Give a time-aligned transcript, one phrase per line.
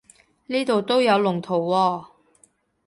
[0.47, 2.05] 呢度都有龍圖喎